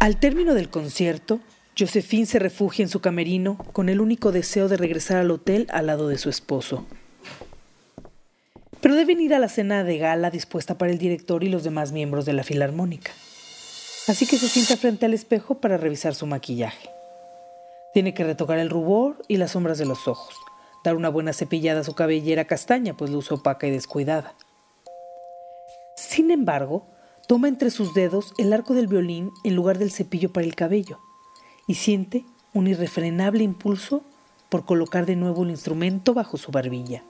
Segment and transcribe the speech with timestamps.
[0.00, 1.40] Al término del concierto,
[1.76, 5.86] Josephine se refugia en su camerino con el único deseo de regresar al hotel al
[5.86, 6.86] lado de su esposo.
[8.80, 11.90] Pero deben ir a la cena de gala dispuesta para el director y los demás
[11.90, 13.10] miembros de la filarmónica.
[14.06, 16.88] Así que se sienta frente al espejo para revisar su maquillaje.
[17.92, 20.34] Tiene que retocar el rubor y las sombras de los ojos,
[20.84, 24.34] dar una buena cepillada a su cabellera castaña, pues luce opaca y descuidada.
[25.96, 26.86] Sin embargo,
[27.28, 30.98] Toma entre sus dedos el arco del violín en lugar del cepillo para el cabello
[31.66, 32.24] y siente
[32.54, 34.02] un irrefrenable impulso
[34.48, 37.04] por colocar de nuevo el instrumento bajo su barbilla.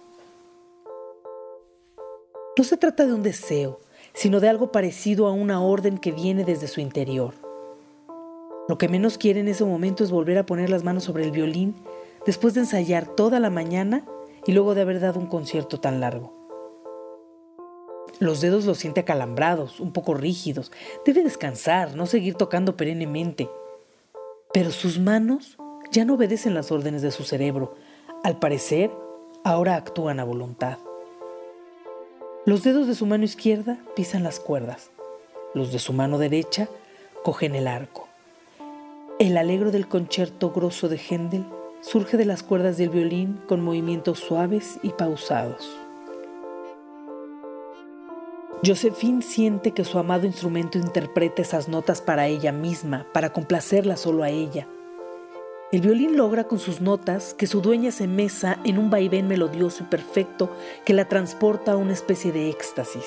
[2.56, 3.78] No se trata de un deseo,
[4.12, 7.34] sino de algo parecido a una orden que viene desde su interior.
[8.68, 11.30] Lo que menos quiere en ese momento es volver a poner las manos sobre el
[11.30, 11.76] violín
[12.26, 14.04] después de ensayar toda la mañana
[14.48, 16.37] y luego de haber dado un concierto tan largo.
[18.20, 20.72] Los dedos los siente acalambrados, un poco rígidos.
[21.04, 23.48] Debe descansar, no seguir tocando perennemente.
[24.52, 25.56] Pero sus manos
[25.92, 27.76] ya no obedecen las órdenes de su cerebro.
[28.24, 28.90] Al parecer,
[29.44, 30.78] ahora actúan a voluntad.
[32.44, 34.90] Los dedos de su mano izquierda pisan las cuerdas.
[35.54, 36.68] Los de su mano derecha
[37.22, 38.08] cogen el arco.
[39.18, 41.44] El alegro del concierto grosso de Händel
[41.80, 45.76] surge de las cuerdas del violín con movimientos suaves y pausados.
[48.64, 54.24] Josephine siente que su amado instrumento interpreta esas notas para ella misma, para complacerla solo
[54.24, 54.66] a ella.
[55.70, 59.84] El violín logra con sus notas que su dueña se mesa en un vaivén melodioso
[59.84, 60.50] y perfecto
[60.84, 63.04] que la transporta a una especie de éxtasis,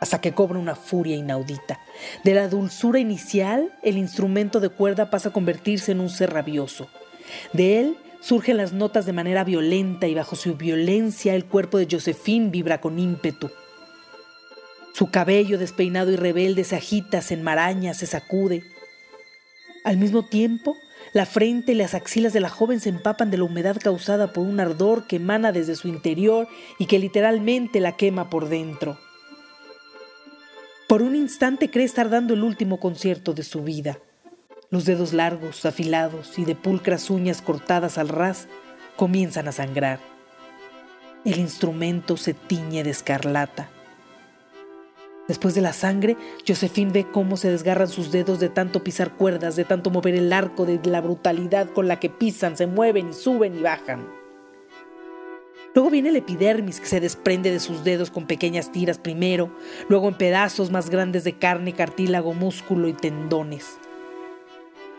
[0.00, 1.80] hasta que cobra una furia inaudita.
[2.22, 6.88] De la dulzura inicial, el instrumento de cuerda pasa a convertirse en un ser rabioso.
[7.54, 11.88] De él surgen las notas de manera violenta y bajo su violencia el cuerpo de
[11.90, 13.50] Josephine vibra con ímpetu.
[15.00, 18.62] Su cabello despeinado y rebelde se agita, se enmaraña, se sacude.
[19.82, 20.76] Al mismo tiempo,
[21.14, 24.46] la frente y las axilas de la joven se empapan de la humedad causada por
[24.46, 26.48] un ardor que emana desde su interior
[26.78, 28.98] y que literalmente la quema por dentro.
[30.86, 34.00] Por un instante cree estar dando el último concierto de su vida.
[34.68, 38.48] Los dedos largos, afilados y de pulcras uñas cortadas al ras
[38.96, 39.98] comienzan a sangrar.
[41.24, 43.70] El instrumento se tiñe de escarlata.
[45.30, 49.54] Después de la sangre, Josephine ve cómo se desgarran sus dedos de tanto pisar cuerdas,
[49.54, 53.12] de tanto mover el arco, de la brutalidad con la que pisan, se mueven y
[53.12, 54.08] suben y bajan.
[55.72, 59.54] Luego viene el epidermis que se desprende de sus dedos con pequeñas tiras primero,
[59.88, 63.78] luego en pedazos más grandes de carne, cartílago, músculo y tendones.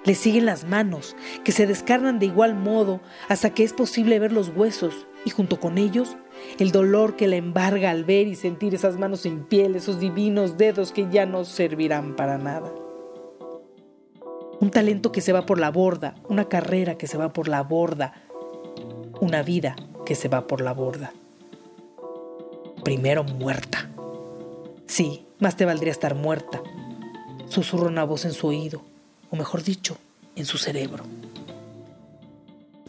[0.06, 4.32] Le siguen las manos, que se descarnan de igual modo hasta que es posible ver
[4.32, 6.16] los huesos y junto con ellos
[6.60, 10.58] el dolor que la embarga al ver y sentir esas manos en piel, esos divinos
[10.58, 12.72] dedos que ya no servirán para nada.
[14.60, 17.64] Un talento que se va por la borda, una carrera que se va por la
[17.64, 18.14] borda,
[19.20, 19.76] una vida
[20.06, 21.14] que se va por la borda.
[22.84, 23.90] Primero muerta.
[24.86, 26.62] Sí, más te valdría estar muerta.
[27.50, 28.82] Susurra una voz en su oído,
[29.30, 29.98] o mejor dicho,
[30.36, 31.04] en su cerebro.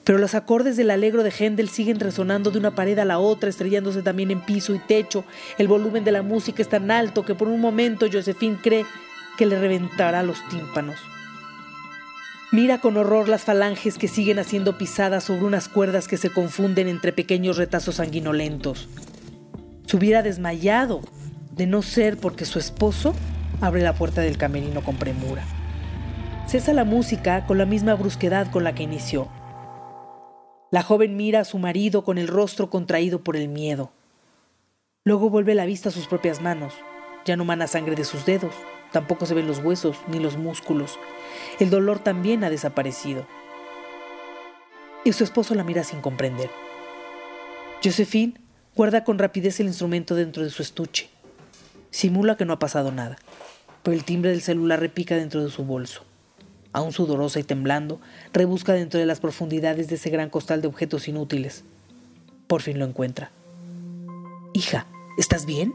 [0.05, 3.49] Pero los acordes del alegro de Händel siguen resonando de una pared a la otra,
[3.49, 5.25] estrellándose también en piso y techo.
[5.59, 8.85] El volumen de la música es tan alto que por un momento Josephine cree
[9.39, 10.97] que le reventará los tímpanos.
[12.51, 16.89] Mira con horror las falanges que siguen haciendo pisadas sobre unas cuerdas que se confunden
[16.89, 18.89] entre pequeños retazos sanguinolentos.
[19.87, 21.01] Se hubiera desmayado,
[21.53, 23.15] de no ser porque su esposo
[23.61, 25.45] abre la puerta del camerino con premura.
[26.47, 29.29] Cesa la música con la misma brusquedad con la que inició.
[30.73, 33.93] La joven mira a su marido con el rostro contraído por el miedo.
[35.05, 36.73] Luego vuelve la vista a sus propias manos.
[37.27, 38.55] Ya no mana sangre de sus dedos,
[38.91, 40.99] tampoco se ven los huesos ni los músculos.
[41.61, 43.27] El dolor también ha desaparecido.
[45.05, 46.49] Y su esposo la mira sin comprender.
[47.85, 48.41] Josephine
[48.75, 51.11] guarda con rapidez el instrumento dentro de su estuche.
[51.91, 53.19] Simula que no ha pasado nada,
[53.83, 56.03] pero el timbre del celular repica dentro de su bolso
[56.73, 58.01] aún sudorosa y temblando,
[58.33, 61.65] rebusca dentro de las profundidades de ese gran costal de objetos inútiles.
[62.47, 63.31] Por fin lo encuentra.
[64.55, 64.87] Hija,
[65.19, 65.73] ¿estás bien?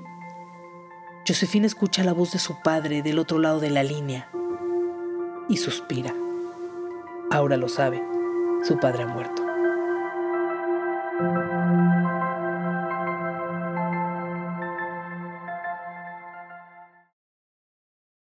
[1.27, 4.29] Josefina escucha la voz de su padre del otro lado de la línea
[5.49, 6.13] y suspira.
[7.31, 8.01] Ahora lo sabe,
[8.63, 9.46] su padre ha muerto.